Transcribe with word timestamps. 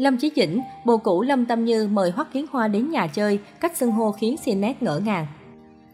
Lâm 0.00 0.16
Chí 0.16 0.32
Dĩnh, 0.36 0.60
bồ 0.84 0.96
cũ 0.96 1.22
Lâm 1.22 1.46
Tâm 1.46 1.64
Như 1.64 1.88
mời 1.92 2.10
Hoắc 2.10 2.32
Kiến 2.32 2.46
Hoa 2.52 2.68
đến 2.68 2.90
nhà 2.90 3.06
chơi, 3.06 3.38
cách 3.60 3.76
xưng 3.76 3.90
hô 3.90 4.12
khiến 4.12 4.36
Sinet 4.36 4.82
ngỡ 4.82 5.00
ngàng. 5.04 5.26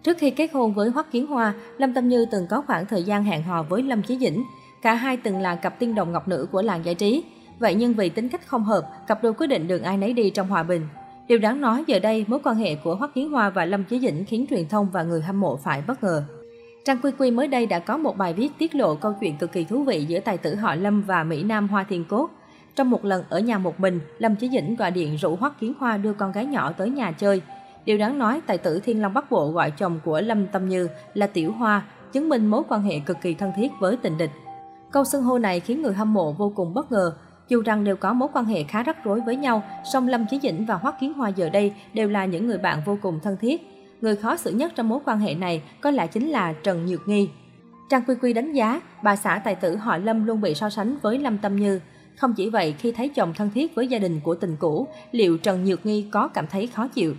Trước 0.03 0.19
khi 0.19 0.31
kết 0.31 0.53
hôn 0.53 0.75
với 0.75 0.91
Hoắc 0.91 1.13
Kiến 1.13 1.27
Hoa, 1.27 1.55
Lâm 1.79 1.95
Tâm 1.95 2.09
Như 2.09 2.27
từng 2.31 2.47
có 2.47 2.63
khoảng 2.67 2.87
thời 2.87 3.03
gian 3.03 3.25
hẹn 3.25 3.43
hò 3.43 3.63
với 3.63 3.83
Lâm 3.83 4.03
Chí 4.03 4.19
Dĩnh. 4.19 4.45
Cả 4.83 4.95
hai 4.95 5.17
từng 5.17 5.41
là 5.41 5.55
cặp 5.55 5.79
tiên 5.79 5.95
đồng 5.95 6.13
ngọc 6.13 6.29
nữ 6.29 6.47
của 6.53 6.63
làng 6.63 6.85
giải 6.85 6.95
trí. 6.95 7.25
Vậy 7.59 7.75
nhưng 7.75 7.95
vì 7.95 8.09
tính 8.09 8.29
cách 8.29 8.47
không 8.47 8.65
hợp, 8.65 8.83
cặp 9.07 9.23
đôi 9.23 9.33
quyết 9.33 9.47
định 9.47 9.69
đường 9.69 9.83
ai 9.83 9.97
nấy 9.97 10.13
đi 10.13 10.31
trong 10.31 10.49
hòa 10.49 10.63
bình. 10.63 10.89
Điều 11.29 11.39
đáng 11.39 11.61
nói 11.61 11.85
giờ 11.87 11.99
đây, 11.99 12.25
mối 12.29 12.39
quan 12.45 12.57
hệ 12.57 12.75
của 12.75 12.95
Hoắc 12.95 13.15
Kiến 13.15 13.31
Hoa 13.31 13.51
và 13.51 13.65
Lâm 13.65 13.85
Chí 13.85 14.01
Dĩnh 14.01 14.25
khiến 14.25 14.47
truyền 14.51 14.69
thông 14.69 14.89
và 14.93 15.03
người 15.03 15.21
hâm 15.21 15.41
mộ 15.41 15.57
phải 15.57 15.83
bất 15.87 16.05
ngờ. 16.05 16.25
Trang 16.85 16.99
Quy 17.03 17.11
Quy 17.19 17.31
mới 17.31 17.49
đây 17.49 17.67
đã 17.67 17.79
có 17.79 17.97
một 17.97 18.17
bài 18.17 18.33
viết 18.33 18.49
tiết 18.59 18.75
lộ 18.75 18.95
câu 18.95 19.15
chuyện 19.21 19.37
cực 19.37 19.53
kỳ 19.53 19.65
thú 19.65 19.85
vị 19.85 20.05
giữa 20.05 20.21
tài 20.21 20.39
tử 20.39 20.55
họ 20.55 20.75
Lâm 20.75 21.03
và 21.03 21.25
Mỹ 21.25 21.43
Nam 21.43 21.69
Hoa 21.69 21.85
Thiên 21.89 22.05
Cốt. 22.05 22.29
Trong 22.77 22.91
một 22.91 23.05
lần 23.05 23.25
ở 23.29 23.39
nhà 23.39 23.59
một 23.59 23.81
mình, 23.81 24.01
Lâm 24.19 24.37
Chí 24.37 24.49
Dĩnh 24.49 24.77
gọi 24.77 24.91
điện 24.91 25.17
rủ 25.17 25.37
Hoắc 25.37 25.61
Kiến 25.61 25.73
Hoa 25.79 25.97
đưa 25.97 26.13
con 26.13 26.33
gái 26.33 26.47
nhỏ 26.47 26.73
tới 26.73 26.91
nhà 26.91 27.13
chơi. 27.13 27.43
Điều 27.85 27.99
đáng 27.99 28.19
nói, 28.19 28.41
tài 28.47 28.59
tử 28.59 28.81
Thiên 28.85 29.03
Long 29.03 29.15
Bắc 29.15 29.31
Bộ 29.31 29.51
gọi 29.51 29.71
chồng 29.71 30.01
của 30.05 30.21
Lâm 30.21 30.47
Tâm 30.47 30.69
Như 30.69 30.89
là 31.15 31.27
Tiểu 31.27 31.53
Hoa, 31.53 31.83
chứng 32.13 32.29
minh 32.29 32.47
mối 32.47 32.63
quan 32.69 32.83
hệ 32.83 32.99
cực 32.99 33.21
kỳ 33.21 33.35
thân 33.35 33.53
thiết 33.57 33.73
với 33.81 33.97
tình 33.97 34.19
địch. 34.19 34.31
Câu 34.93 35.05
xưng 35.05 35.23
hô 35.23 35.39
này 35.39 35.61
khiến 35.61 35.83
người 35.83 35.95
hâm 35.95 36.15
mộ 36.15 36.33
vô 36.33 36.53
cùng 36.57 36.75
bất 36.75 36.93
ngờ. 36.93 37.13
Dù 37.49 37.63
rằng 37.63 37.85
đều 37.85 37.97
có 37.97 38.13
mối 38.13 38.29
quan 38.33 38.45
hệ 38.45 38.63
khá 38.63 38.83
rắc 38.83 39.05
rối 39.05 39.21
với 39.21 39.37
nhau, 39.37 39.63
song 39.93 40.09
Lâm 40.09 40.27
Chí 40.31 40.41
Dĩnh 40.43 40.67
và 40.67 40.75
Hoắc 40.75 41.01
Kiến 41.01 41.13
Hoa 41.13 41.29
giờ 41.29 41.49
đây 41.49 41.75
đều 41.93 42.09
là 42.09 42.25
những 42.25 42.47
người 42.47 42.59
bạn 42.59 42.83
vô 42.85 42.99
cùng 43.03 43.21
thân 43.23 43.37
thiết. 43.41 43.61
Người 44.01 44.17
khó 44.17 44.37
xử 44.37 44.51
nhất 44.51 44.73
trong 44.75 44.89
mối 44.89 44.99
quan 45.05 45.19
hệ 45.19 45.35
này 45.35 45.63
có 45.81 45.91
lẽ 45.91 46.07
chính 46.07 46.29
là 46.29 46.53
Trần 46.53 46.87
Nhược 46.87 47.09
Nghi. 47.09 47.29
Trang 47.91 48.03
Quy 48.07 48.15
Quy 48.23 48.33
đánh 48.33 48.53
giá, 48.53 48.81
bà 49.03 49.17
xã 49.17 49.41
tài 49.45 49.55
tử 49.55 49.77
họ 49.77 49.97
Lâm 49.97 50.27
luôn 50.27 50.41
bị 50.41 50.55
so 50.55 50.71
sánh 50.71 50.97
với 51.03 51.19
Lâm 51.19 51.39
Tâm 51.39 51.57
Như. 51.57 51.81
Không 52.17 52.35
chỉ 52.35 52.51
vậy, 52.51 52.75
khi 52.79 52.93
thấy 52.93 53.09
chồng 53.09 53.33
thân 53.35 53.51
thiết 53.51 53.75
với 53.75 53.87
gia 53.87 53.99
đình 53.99 54.21
của 54.21 54.35
tình 54.35 54.57
cũ, 54.57 54.87
liệu 55.13 55.39
Trần 55.39 55.65
Nhược 55.65 55.87
Nghi 55.87 56.07
có 56.11 56.29
cảm 56.29 56.47
thấy 56.47 56.67
khó 56.67 56.89
chịu? 56.89 57.15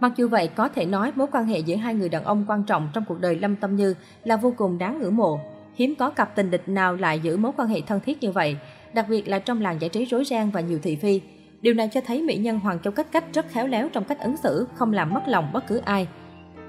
Mặc 0.00 0.12
dù 0.16 0.28
vậy, 0.28 0.48
có 0.48 0.68
thể 0.68 0.86
nói 0.86 1.12
mối 1.14 1.26
quan 1.32 1.46
hệ 1.46 1.58
giữa 1.58 1.76
hai 1.76 1.94
người 1.94 2.08
đàn 2.08 2.24
ông 2.24 2.44
quan 2.48 2.64
trọng 2.64 2.88
trong 2.92 3.04
cuộc 3.08 3.20
đời 3.20 3.36
Lâm 3.36 3.56
Tâm 3.56 3.76
Như 3.76 3.94
là 4.24 4.36
vô 4.36 4.54
cùng 4.56 4.78
đáng 4.78 5.00
ngưỡng 5.00 5.16
mộ. 5.16 5.40
Hiếm 5.74 5.94
có 5.94 6.10
cặp 6.10 6.36
tình 6.36 6.50
địch 6.50 6.68
nào 6.68 6.96
lại 6.96 7.20
giữ 7.20 7.36
mối 7.36 7.52
quan 7.56 7.68
hệ 7.68 7.80
thân 7.80 8.00
thiết 8.00 8.22
như 8.22 8.32
vậy, 8.32 8.56
đặc 8.94 9.06
biệt 9.08 9.28
là 9.28 9.38
trong 9.38 9.60
làng 9.60 9.80
giải 9.80 9.88
trí 9.88 10.04
rối 10.04 10.24
ren 10.24 10.50
và 10.50 10.60
nhiều 10.60 10.78
thị 10.82 10.96
phi. 10.96 11.20
Điều 11.60 11.74
này 11.74 11.88
cho 11.92 12.00
thấy 12.00 12.22
mỹ 12.22 12.36
nhân 12.36 12.60
Hoàng 12.60 12.78
Châu 12.84 12.92
Cách 12.92 13.12
Cách 13.12 13.24
rất 13.32 13.46
khéo 13.48 13.66
léo 13.66 13.88
trong 13.88 14.04
cách 14.04 14.20
ứng 14.20 14.36
xử, 14.36 14.66
không 14.74 14.92
làm 14.92 15.14
mất 15.14 15.28
lòng 15.28 15.52
bất 15.52 15.66
cứ 15.68 15.76
ai. 15.76 16.08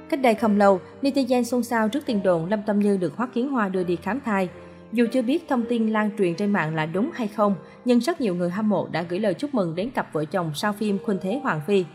Cách 0.09 0.21
đây 0.21 0.35
không 0.35 0.57
lâu, 0.57 0.79
netizen 1.01 1.43
xôn 1.43 1.63
xao 1.63 1.89
trước 1.89 2.05
tin 2.05 2.23
đồn 2.23 2.45
Lâm 2.45 2.63
Tâm 2.63 2.79
Như 2.79 2.97
được 2.97 3.17
Hoắc 3.17 3.33
Kiến 3.33 3.49
Hoa 3.49 3.69
đưa 3.69 3.83
đi 3.83 3.95
khám 3.95 4.19
thai. 4.25 4.49
Dù 4.95 5.05
chưa 5.11 5.21
biết 5.21 5.49
thông 5.49 5.65
tin 5.69 5.89
lan 5.89 6.09
truyền 6.17 6.35
trên 6.35 6.53
mạng 6.53 6.75
là 6.75 6.85
đúng 6.85 7.11
hay 7.13 7.27
không, 7.27 7.55
nhưng 7.85 7.99
rất 7.99 8.21
nhiều 8.21 8.35
người 8.35 8.49
hâm 8.49 8.69
mộ 8.69 8.87
đã 8.91 9.01
gửi 9.01 9.19
lời 9.19 9.33
chúc 9.33 9.53
mừng 9.53 9.75
đến 9.75 9.89
cặp 9.89 10.13
vợ 10.13 10.25
chồng 10.25 10.51
sau 10.55 10.73
phim 10.73 10.97
Khuynh 11.05 11.17
Thế 11.21 11.39
Hoàng 11.43 11.61
Phi. 11.67 11.85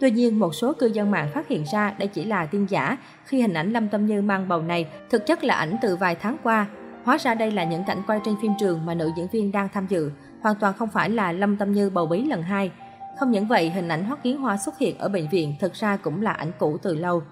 Tuy 0.00 0.10
nhiên, 0.10 0.38
một 0.38 0.54
số 0.54 0.72
cư 0.72 0.86
dân 0.86 1.10
mạng 1.10 1.28
phát 1.34 1.48
hiện 1.48 1.64
ra 1.72 1.94
đây 1.98 2.08
chỉ 2.08 2.24
là 2.24 2.46
tin 2.46 2.66
giả 2.66 2.96
khi 3.24 3.40
hình 3.40 3.54
ảnh 3.54 3.72
Lâm 3.72 3.88
Tâm 3.88 4.06
Như 4.06 4.22
mang 4.22 4.48
bầu 4.48 4.62
này 4.62 4.88
thực 5.10 5.26
chất 5.26 5.44
là 5.44 5.54
ảnh 5.54 5.76
từ 5.82 5.96
vài 5.96 6.14
tháng 6.14 6.36
qua. 6.42 6.66
Hóa 7.04 7.18
ra 7.18 7.34
đây 7.34 7.50
là 7.50 7.64
những 7.64 7.84
cảnh 7.86 8.02
quay 8.06 8.20
trên 8.24 8.34
phim 8.42 8.52
trường 8.60 8.86
mà 8.86 8.94
nữ 8.94 9.10
diễn 9.16 9.26
viên 9.32 9.52
đang 9.52 9.68
tham 9.74 9.86
dự, 9.88 10.10
hoàn 10.40 10.56
toàn 10.60 10.74
không 10.74 10.88
phải 10.88 11.10
là 11.10 11.32
Lâm 11.32 11.56
Tâm 11.56 11.72
Như 11.72 11.90
bầu 11.90 12.06
bí 12.06 12.24
lần 12.24 12.42
hai. 12.42 12.70
Không 13.18 13.30
những 13.30 13.46
vậy, 13.46 13.70
hình 13.70 13.88
ảnh 13.88 14.04
Hoắc 14.04 14.22
Kiến 14.22 14.38
Hoa 14.38 14.56
xuất 14.56 14.78
hiện 14.78 14.98
ở 14.98 15.08
bệnh 15.08 15.28
viện 15.28 15.54
thực 15.60 15.74
ra 15.74 15.96
cũng 15.96 16.22
là 16.22 16.32
ảnh 16.32 16.52
cũ 16.58 16.78
từ 16.82 16.94
lâu. 16.94 17.22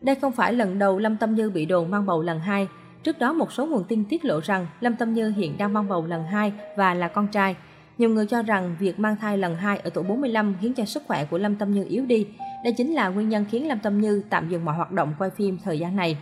Đây 0.00 0.14
không 0.14 0.32
phải 0.32 0.52
lần 0.52 0.78
đầu 0.78 0.98
Lâm 0.98 1.16
Tâm 1.16 1.34
Như 1.34 1.50
bị 1.50 1.66
đồn 1.66 1.90
mang 1.90 2.06
bầu 2.06 2.22
lần 2.22 2.40
hai. 2.40 2.68
Trước 3.02 3.18
đó 3.18 3.32
một 3.32 3.52
số 3.52 3.66
nguồn 3.66 3.84
tin 3.84 4.04
tiết 4.04 4.24
lộ 4.24 4.40
rằng 4.40 4.66
Lâm 4.80 4.96
Tâm 4.96 5.14
Như 5.14 5.30
hiện 5.30 5.58
đang 5.58 5.72
mang 5.72 5.88
bầu 5.88 6.06
lần 6.06 6.24
hai 6.24 6.52
và 6.76 6.94
là 6.94 7.08
con 7.08 7.28
trai. 7.28 7.56
Nhiều 7.98 8.10
người 8.10 8.26
cho 8.26 8.42
rằng 8.42 8.76
việc 8.78 8.98
mang 8.98 9.16
thai 9.16 9.38
lần 9.38 9.54
hai 9.54 9.78
ở 9.78 9.90
tuổi 9.90 10.04
45 10.04 10.54
khiến 10.60 10.74
cho 10.74 10.84
sức 10.84 11.02
khỏe 11.06 11.24
của 11.24 11.38
Lâm 11.38 11.56
Tâm 11.56 11.74
Như 11.74 11.84
yếu 11.88 12.06
đi. 12.06 12.26
Đây 12.64 12.72
chính 12.72 12.94
là 12.94 13.08
nguyên 13.08 13.28
nhân 13.28 13.44
khiến 13.50 13.68
Lâm 13.68 13.78
Tâm 13.78 14.00
Như 14.00 14.22
tạm 14.30 14.48
dừng 14.48 14.64
mọi 14.64 14.74
hoạt 14.74 14.92
động 14.92 15.14
quay 15.18 15.30
phim 15.30 15.58
thời 15.64 15.78
gian 15.78 15.96
này. 15.96 16.18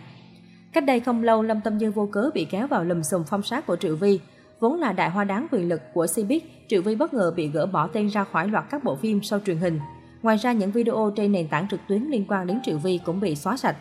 Cách 0.73 0.85
đây 0.85 0.99
không 0.99 1.23
lâu, 1.23 1.41
Lâm 1.41 1.61
Tâm 1.61 1.77
Như 1.77 1.91
vô 1.91 2.09
cớ 2.11 2.29
bị 2.33 2.45
kéo 2.45 2.67
vào 2.67 2.83
lùm 2.83 3.01
xùm 3.01 3.23
phong 3.23 3.43
sát 3.43 3.65
của 3.65 3.75
Triệu 3.75 3.95
Vi. 3.95 4.19
Vốn 4.59 4.79
là 4.79 4.93
đại 4.93 5.09
hoa 5.09 5.23
đáng 5.23 5.47
quyền 5.51 5.69
lực 5.69 5.81
của 5.93 6.05
Cbiz, 6.05 6.39
Triệu 6.67 6.81
Vi 6.81 6.95
bất 6.95 7.13
ngờ 7.13 7.33
bị 7.35 7.47
gỡ 7.47 7.65
bỏ 7.65 7.87
tên 7.87 8.07
ra 8.07 8.23
khỏi 8.23 8.47
loạt 8.47 8.65
các 8.69 8.83
bộ 8.83 8.95
phim 8.95 9.23
sau 9.23 9.39
truyền 9.45 9.57
hình. 9.57 9.79
Ngoài 10.21 10.37
ra, 10.37 10.51
những 10.51 10.71
video 10.71 11.13
trên 11.15 11.31
nền 11.31 11.47
tảng 11.47 11.67
trực 11.67 11.79
tuyến 11.87 12.03
liên 12.03 12.25
quan 12.27 12.47
đến 12.47 12.59
Triệu 12.63 12.77
Vi 12.77 12.99
cũng 13.05 13.19
bị 13.19 13.35
xóa 13.35 13.57
sạch. 13.57 13.75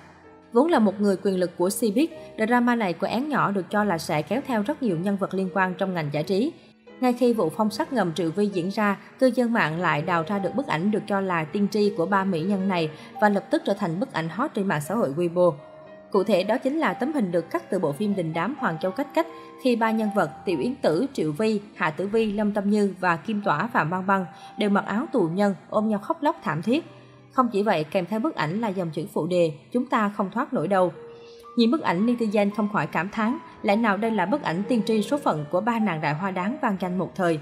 Vốn 0.53 0.69
là 0.69 0.79
một 0.79 1.01
người 1.01 1.17
quyền 1.23 1.41
lực 1.41 1.51
của 1.57 1.69
Cbiz, 1.69 2.07
drama 2.47 2.75
này 2.75 2.93
của 2.93 3.07
án 3.07 3.29
nhỏ 3.29 3.51
được 3.51 3.65
cho 3.71 3.85
là 3.85 3.99
sẽ 3.99 4.23
kéo 4.23 4.41
theo 4.47 4.63
rất 4.63 4.83
nhiều 4.83 4.97
nhân 4.99 5.17
vật 5.17 5.35
liên 5.35 5.49
quan 5.55 5.75
trong 5.79 5.95
ngành 5.95 6.11
giải 6.13 6.23
trí. 6.23 6.53
Ngay 7.01 7.13
khi 7.13 7.33
vụ 7.33 7.51
phong 7.57 7.71
sát 7.71 7.93
ngầm 7.93 8.15
Triệu 8.15 8.31
Vi 8.31 8.47
diễn 8.47 8.69
ra, 8.69 8.97
cư 9.19 9.31
dân 9.35 9.53
mạng 9.53 9.81
lại 9.81 10.03
đào 10.03 10.25
ra 10.27 10.39
được 10.39 10.55
bức 10.55 10.67
ảnh 10.67 10.91
được 10.91 11.03
cho 11.07 11.21
là 11.21 11.45
tiên 11.45 11.69
tri 11.71 11.93
của 11.97 12.07
ba 12.07 12.25
mỹ 12.25 12.41
nhân 12.41 12.69
này 12.69 12.91
và 13.21 13.29
lập 13.29 13.45
tức 13.51 13.63
trở 13.65 13.75
thành 13.75 14.01
bức 14.01 14.13
ảnh 14.13 14.29
hot 14.29 14.51
trên 14.55 14.69
mạng 14.69 14.81
xã 14.89 14.95
hội 14.95 15.15
Weibo. 15.17 15.53
Cụ 16.11 16.25
thể 16.25 16.45
đó 16.45 16.59
chính 16.59 16.79
là 16.79 16.93
tấm 16.93 17.13
hình 17.13 17.33
được 17.33 17.51
cắt 17.51 17.71
từ 17.71 17.79
bộ 17.79 17.93
phim 17.93 18.15
đình 18.15 18.33
đám 18.33 18.55
Hoàng 18.59 18.77
Châu 18.81 18.91
Cách 18.91 19.07
Cách 19.15 19.27
khi 19.63 19.77
ba 19.77 19.91
nhân 19.91 20.09
vật 20.15 20.31
Tiểu 20.45 20.59
Yến 20.61 20.75
Tử, 20.75 21.07
Triệu 21.13 21.33
Vi, 21.33 21.61
Hạ 21.75 21.91
Tử 21.91 22.07
Vi, 22.07 22.33
Lâm 22.33 22.53
Tâm 22.53 22.71
Như 22.71 22.95
và 23.01 23.17
Kim 23.17 23.43
Tỏa 23.43 23.67
Phạm 23.67 23.91
Băng 23.91 24.07
Băng 24.07 24.27
đều 24.59 24.71
mặc 24.71 24.85
áo 24.87 25.07
tù 25.13 25.29
nhân 25.33 25.55
ôm 25.71 25.89
nhau 25.89 25.99
khóc 25.99 26.23
lóc 26.23 26.37
thảm 26.43 26.63
thiết. 26.63 26.85
Không 27.33 27.49
chỉ 27.53 27.62
vậy, 27.62 27.84
kèm 27.84 28.06
theo 28.06 28.21
bức 28.21 28.34
ảnh 28.34 28.61
là 28.61 28.69
dòng 28.69 28.91
chữ 28.91 29.06
phụ 29.12 29.27
đề, 29.27 29.53
chúng 29.72 29.87
ta 29.87 30.12
không 30.16 30.31
thoát 30.31 30.53
nổi 30.53 30.69
đâu. 30.69 30.93
Nhìn 31.56 31.71
bức 31.71 31.83
ảnh, 31.83 32.06
netizen 32.06 32.50
không 32.56 32.69
khỏi 32.72 32.87
cảm 32.87 33.09
thán, 33.09 33.39
lẽ 33.62 33.77
nào 33.77 33.97
đây 33.97 34.11
là 34.11 34.27
bức 34.27 34.43
ảnh 34.43 34.62
tiên 34.69 34.83
tri 34.87 35.03
số 35.03 35.19
phận 35.19 35.44
của 35.50 35.61
ba 35.61 35.78
nàng 35.78 36.00
đại 36.00 36.15
hoa 36.15 36.31
đáng 36.31 36.56
vang 36.62 36.77
danh 36.81 36.99
một 36.99 37.15
thời. 37.17 37.38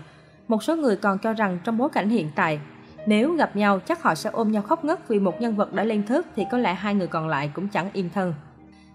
Một 0.48 0.62
số 0.62 0.76
người 0.76 0.96
còn 0.96 1.18
cho 1.18 1.32
rằng 1.32 1.58
trong 1.64 1.78
bối 1.78 1.88
cảnh 1.88 2.08
hiện 2.08 2.28
tại, 2.34 2.60
nếu 3.06 3.32
gặp 3.32 3.56
nhau 3.56 3.80
chắc 3.80 4.02
họ 4.02 4.14
sẽ 4.14 4.30
ôm 4.30 4.52
nhau 4.52 4.62
khóc 4.62 4.84
ngất 4.84 5.08
vì 5.08 5.20
một 5.20 5.40
nhân 5.40 5.56
vật 5.56 5.72
đã 5.72 5.84
lên 5.84 6.06
thước 6.06 6.26
thì 6.36 6.44
có 6.50 6.58
lẽ 6.58 6.74
hai 6.74 6.94
người 6.94 7.06
còn 7.06 7.28
lại 7.28 7.50
cũng 7.54 7.68
chẳng 7.68 7.90
yên 7.92 8.10
thân. 8.14 8.34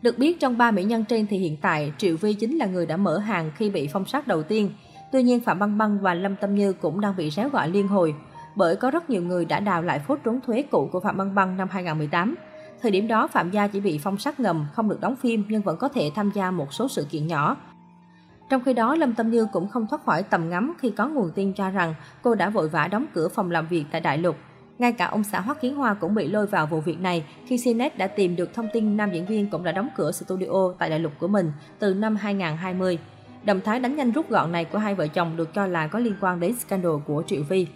Được 0.02 0.18
biết 0.18 0.40
trong 0.40 0.58
ba 0.58 0.72
mỹ 0.72 0.84
nhân 0.84 1.06
trên 1.06 1.28
thì 1.28 1.38
hiện 1.38 1.58
tại 1.62 1.94
Triệu 1.98 2.18
Vi 2.18 2.34
chính 2.34 2.58
là 2.58 2.66
người 2.66 2.86
đã 2.86 2.98
mở 2.98 3.18
hàng 3.18 3.52
khi 3.56 3.70
bị 3.70 3.90
phong 3.94 4.06
sát 4.06 4.28
đầu 4.28 4.44
tiên. 4.44 4.72
Tuy 5.12 5.24
nhiên 5.24 5.40
Phạm 5.40 5.60
Băng 5.60 5.78
Băng 5.78 6.02
và 6.02 6.14
Lâm 6.14 6.36
Tâm 6.36 6.56
Như 6.56 6.74
cũng 6.74 7.02
đang 7.02 7.16
bị 7.18 7.30
réo 7.30 7.50
gọi 7.50 7.70
liên 7.70 7.88
hồi 7.88 8.16
bởi 8.56 8.76
có 8.76 8.92
rất 8.92 9.10
nhiều 9.10 9.22
người 9.22 9.46
đã 9.46 9.60
đào 9.60 9.82
lại 9.82 10.00
phốt 10.00 10.20
trốn 10.24 10.40
thuế 10.42 10.64
cũ 10.72 10.90
của 10.92 11.00
Phạm 11.00 11.18
Băng 11.18 11.36
Băng 11.36 11.58
năm 11.58 11.68
2018. 11.72 12.36
Thời 12.82 12.92
điểm 12.92 13.08
đó 13.08 13.28
Phạm 13.28 13.52
Gia 13.52 13.68
chỉ 13.68 13.80
bị 13.80 14.00
phong 14.04 14.18
sát 14.18 14.40
ngầm, 14.40 14.66
không 14.74 14.90
được 14.90 15.02
đóng 15.02 15.16
phim 15.16 15.44
nhưng 15.50 15.62
vẫn 15.62 15.78
có 15.78 15.88
thể 15.88 16.12
tham 16.16 16.32
gia 16.36 16.52
một 16.52 16.74
số 16.74 16.88
sự 16.88 17.08
kiện 17.10 17.28
nhỏ. 17.28 17.58
Trong 18.50 18.64
khi 18.64 18.74
đó, 18.74 18.96
Lâm 18.96 19.14
Tâm 19.14 19.32
Như 19.32 19.48
cũng 19.54 19.68
không 19.68 19.88
thoát 19.88 20.06
khỏi 20.06 20.24
tầm 20.24 20.50
ngắm 20.50 20.74
khi 20.80 20.90
có 20.90 21.08
nguồn 21.08 21.32
tin 21.32 21.54
cho 21.54 21.70
rằng 21.70 21.94
cô 22.22 22.36
đã 22.36 22.50
vội 22.50 22.70
vã 22.70 22.88
đóng 22.88 23.06
cửa 23.14 23.28
phòng 23.28 23.52
làm 23.52 23.68
việc 23.68 23.86
tại 23.92 24.02
Đại 24.02 24.18
Lục. 24.18 24.36
Ngay 24.80 24.92
cả 24.92 25.06
ông 25.06 25.24
xã 25.24 25.40
Hoắc 25.40 25.62
Kiến 25.62 25.76
Hoa 25.76 25.94
cũng 25.94 26.16
bị 26.16 26.28
lôi 26.28 26.48
vào 26.48 26.66
vụ 26.66 26.82
việc 26.82 27.00
này 27.00 27.26
khi 27.46 27.58
CNET 27.58 27.98
đã 27.98 28.08
tìm 28.08 28.36
được 28.36 28.54
thông 28.54 28.68
tin 28.74 28.98
nam 28.98 29.12
diễn 29.14 29.26
viên 29.26 29.50
cũng 29.50 29.64
đã 29.64 29.72
đóng 29.72 29.90
cửa 29.96 30.12
studio 30.12 30.74
tại 30.80 30.90
đại 30.90 31.00
lục 31.00 31.12
của 31.20 31.28
mình 31.28 31.52
từ 31.80 31.94
năm 31.94 32.16
2020. 32.16 32.98
Động 33.44 33.60
thái 33.66 33.80
đánh 33.80 33.96
nhanh 33.96 34.12
rút 34.12 34.30
gọn 34.30 34.52
này 34.52 34.66
của 34.66 34.78
hai 34.78 34.96
vợ 34.96 35.08
chồng 35.08 35.38
được 35.38 35.54
cho 35.54 35.68
là 35.68 35.88
có 35.88 36.00
liên 36.00 36.16
quan 36.22 36.40
đến 36.40 36.56
scandal 36.56 36.92
của 37.06 37.24
Triệu 37.28 37.44
Vi. 37.44 37.68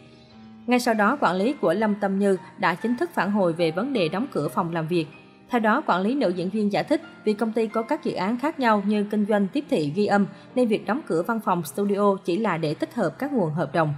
Ngay 0.67 0.79
sau 0.79 0.93
đó, 0.93 1.17
quản 1.21 1.35
lý 1.35 1.53
của 1.53 1.73
Lâm 1.73 1.95
Tâm 1.95 2.19
Như 2.19 2.37
đã 2.57 2.75
chính 2.75 2.97
thức 2.97 3.09
phản 3.13 3.31
hồi 3.31 3.53
về 3.53 3.71
vấn 3.71 3.93
đề 3.93 4.09
đóng 4.09 4.27
cửa 4.31 4.47
phòng 4.47 4.73
làm 4.73 4.87
việc. 4.87 5.05
Theo 5.49 5.59
đó, 5.59 5.83
quản 5.87 6.01
lý 6.01 6.15
nữ 6.15 6.29
diễn 6.29 6.49
viên 6.49 6.71
giải 6.71 6.83
thích 6.83 7.01
vì 7.23 7.33
công 7.33 7.51
ty 7.51 7.67
có 7.67 7.81
các 7.81 8.03
dự 8.03 8.13
án 8.13 8.39
khác 8.39 8.59
nhau 8.59 8.83
như 8.85 9.03
kinh 9.03 9.25
doanh 9.25 9.47
tiếp 9.47 9.65
thị 9.69 9.91
ghi 9.95 10.05
âm 10.05 10.25
nên 10.55 10.67
việc 10.67 10.85
đóng 10.85 11.01
cửa 11.07 11.23
văn 11.27 11.39
phòng 11.45 11.63
studio 11.63 12.15
chỉ 12.25 12.37
là 12.37 12.57
để 12.57 12.73
tích 12.73 12.95
hợp 12.95 13.19
các 13.19 13.33
nguồn 13.33 13.53
hợp 13.53 13.73
đồng. 13.73 13.93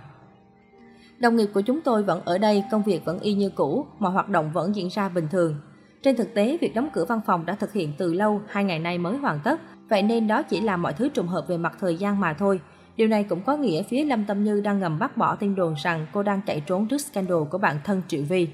Đồng 1.18 1.36
nghiệp 1.36 1.48
của 1.54 1.62
chúng 1.62 1.82
tôi 1.82 2.04
vẫn 2.04 2.22
ở 2.26 2.38
đây, 2.38 2.64
công 2.72 2.84
việc 2.84 3.06
vẫn 3.06 3.20
y 3.20 3.34
như 3.34 3.50
cũ, 3.50 3.86
mọi 4.00 4.12
hoạt 4.12 4.30
động 4.30 4.52
vẫn 4.54 4.76
diễn 4.76 4.88
ra 4.90 5.10
bình 5.10 5.28
thường. 5.32 5.56
Trên 6.04 6.16
thực 6.16 6.34
tế, 6.34 6.58
việc 6.62 6.76
đóng 6.76 6.90
cửa 6.94 7.06
văn 7.06 7.22
phòng 7.26 7.46
đã 7.46 7.56
thực 7.56 7.74
hiện 7.74 7.94
từ 7.98 8.14
lâu, 8.14 8.42
hai 8.48 8.64
ngày 8.64 8.80
nay 8.80 8.98
mới 8.98 9.18
hoàn 9.18 9.40
tất, 9.44 9.62
vậy 9.90 10.02
nên 10.02 10.28
đó 10.28 10.44
chỉ 10.44 10.62
là 10.62 10.78
mọi 10.78 10.94
thứ 10.94 11.10
trùng 11.10 11.28
hợp 11.28 11.46
về 11.48 11.58
mặt 11.58 11.78
thời 11.80 11.96
gian 11.96 12.20
mà 12.20 12.34
thôi. 12.34 12.60
Điều 12.98 13.08
này 13.08 13.24
cũng 13.24 13.42
có 13.42 13.58
nghĩa 13.58 13.84
phía 13.84 14.06
Lâm 14.06 14.26
Tâm 14.26 14.44
Như 14.44 14.62
đang 14.62 14.80
ngầm 14.80 15.00
bác 15.00 15.18
bỏ 15.18 15.36
tin 15.36 15.56
đồn 15.56 15.74
rằng 15.84 16.08
cô 16.14 16.24
đang 16.24 16.42
chạy 16.46 16.64
trốn 16.66 16.88
trước 16.88 17.02
scandal 17.02 17.44
của 17.52 17.58
bạn 17.58 17.78
thân 17.84 18.02
Triệu 18.08 18.24
Vi. 18.24 18.48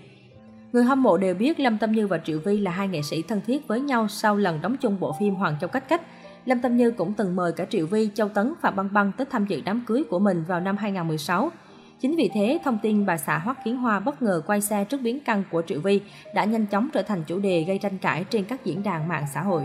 Người 0.73 0.83
hâm 0.83 1.03
mộ 1.03 1.17
đều 1.17 1.35
biết 1.35 1.59
Lâm 1.59 1.77
Tâm 1.77 1.91
Như 1.91 2.07
và 2.07 2.17
Triệu 2.17 2.39
Vi 2.39 2.57
là 2.59 2.71
hai 2.71 2.87
nghệ 2.87 3.01
sĩ 3.01 3.21
thân 3.21 3.41
thiết 3.45 3.67
với 3.67 3.81
nhau 3.81 4.07
sau 4.07 4.35
lần 4.35 4.61
đóng 4.61 4.75
chung 4.77 4.99
bộ 4.99 5.15
phim 5.19 5.35
Hoàng 5.35 5.55
Châu 5.61 5.69
Cách 5.69 5.89
Cách. 5.89 6.01
Lâm 6.45 6.61
Tâm 6.61 6.77
Như 6.77 6.91
cũng 6.91 7.13
từng 7.13 7.35
mời 7.35 7.51
cả 7.51 7.65
Triệu 7.65 7.87
Vi, 7.87 8.09
Châu 8.13 8.29
Tấn 8.29 8.53
và 8.61 8.71
Băng 8.71 8.93
Băng 8.93 9.11
tới 9.17 9.27
tham 9.31 9.45
dự 9.45 9.61
đám 9.65 9.83
cưới 9.87 10.03
của 10.09 10.19
mình 10.19 10.43
vào 10.47 10.59
năm 10.59 10.77
2016. 10.77 11.51
Chính 12.01 12.15
vì 12.15 12.29
thế, 12.33 12.59
thông 12.63 12.79
tin 12.81 13.05
bà 13.05 13.17
xã 13.17 13.37
Hoắc 13.37 13.63
Kiến 13.65 13.77
Hoa 13.77 13.99
bất 13.99 14.21
ngờ 14.21 14.41
quay 14.47 14.61
xe 14.61 14.83
trước 14.83 15.01
biến 15.01 15.19
căn 15.25 15.43
của 15.51 15.61
Triệu 15.61 15.79
Vi 15.79 16.01
đã 16.35 16.45
nhanh 16.45 16.65
chóng 16.65 16.89
trở 16.93 17.01
thành 17.01 17.23
chủ 17.27 17.39
đề 17.39 17.63
gây 17.67 17.77
tranh 17.77 17.97
cãi 17.97 18.25
trên 18.29 18.43
các 18.43 18.65
diễn 18.65 18.83
đàn 18.83 19.07
mạng 19.07 19.25
xã 19.33 19.41
hội. 19.41 19.63